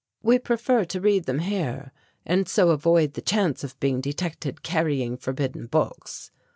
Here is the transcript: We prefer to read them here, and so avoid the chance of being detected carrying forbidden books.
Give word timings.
We 0.23 0.39
prefer 0.39 0.83
to 0.85 0.99
read 0.99 1.25
them 1.25 1.37
here, 1.37 1.91
and 2.25 2.49
so 2.49 2.71
avoid 2.71 3.13
the 3.13 3.21
chance 3.21 3.63
of 3.63 3.79
being 3.79 4.01
detected 4.01 4.63
carrying 4.63 5.15
forbidden 5.15 5.67
books. 5.67 6.31